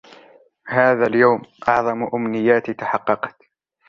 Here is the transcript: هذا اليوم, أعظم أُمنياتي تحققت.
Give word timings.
هذا 0.67 1.05
اليوم, 1.07 1.41
أعظم 1.67 2.03
أُمنياتي 2.13 2.73
تحققت. 2.73 3.41